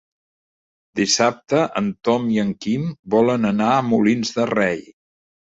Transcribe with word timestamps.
Dissabte 0.99 1.59
en 1.81 1.91
Tom 2.09 2.25
i 2.37 2.41
en 2.45 2.55
Quim 2.67 2.89
volen 3.17 3.47
anar 3.53 3.69
a 3.75 3.85
Molins 3.93 4.35
de 4.41 4.49
Rei. 4.55 4.83